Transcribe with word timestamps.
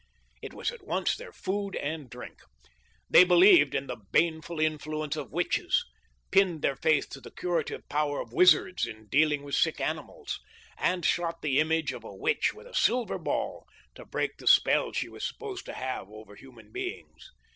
It 0.41 0.55
was 0.55 0.71
at 0.71 0.83
once 0.83 1.15
their 1.15 1.31
food 1.31 1.75
and 1.75 2.09
drink. 2.09 2.41
They 3.07 3.23
believed 3.23 3.75
in 3.75 3.85
the 3.85 3.97
baneful 4.11 4.59
influence 4.59 5.15
of 5.15 5.31
witches, 5.31 5.85
pinned 6.31 6.63
their 6.63 6.75
faith 6.75 7.07
to 7.11 7.21
the 7.21 7.29
curative 7.29 7.87
power 7.87 8.19
of 8.19 8.33
wizards 8.33 8.87
in 8.87 9.05
dealing 9.09 9.43
with 9.43 9.53
sick 9.53 9.79
animals, 9.79 10.39
and 10.79 11.05
shot 11.05 11.43
the 11.43 11.59
image 11.59 11.93
of 11.93 12.03
a 12.03 12.15
witch 12.15 12.51
with 12.51 12.65
a 12.65 12.73
silver 12.73 13.19
ball 13.19 13.67
to 13.93 14.03
break 14.03 14.37
the 14.39 14.47
spell 14.47 14.91
she 14.91 15.07
was 15.07 15.23
supposed 15.23 15.67
to 15.67 15.73
have 15.73 16.09
over 16.09 16.33
human 16.35 16.71
beings. 16.71 17.29